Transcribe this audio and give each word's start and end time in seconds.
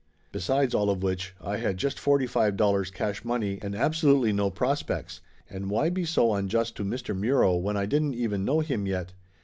Besides 0.31 0.73
all 0.73 0.89
of 0.89 1.03
which 1.03 1.35
I 1.39 1.57
had 1.57 1.77
just 1.77 1.99
forty 1.99 2.25
five 2.25 2.57
dollars 2.57 2.89
cash 2.89 3.23
money 3.23 3.59
and 3.61 3.75
absolutely 3.75 4.33
no 4.33 4.49
prospects, 4.49 5.21
and 5.47 5.69
why 5.69 5.91
be 5.91 6.05
so 6.05 6.33
unjust 6.33 6.75
to 6.77 6.83
Mr. 6.83 7.15
Muro 7.15 7.55
when 7.55 7.77
I 7.77 7.85
didn't 7.85 8.15
even 8.15 8.43
know 8.43 8.61
him 8.61 8.87
yet? 8.87 9.13